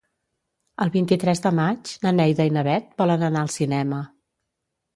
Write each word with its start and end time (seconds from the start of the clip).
El 0.85 0.91
vint-i-tres 0.95 1.43
de 1.43 1.51
maig 1.59 1.93
na 2.07 2.15
Neida 2.21 2.49
i 2.51 2.55
na 2.57 2.65
Bet 2.71 2.89
volen 3.03 3.29
anar 3.31 3.45
al 3.47 3.55
cinema. 3.61 4.05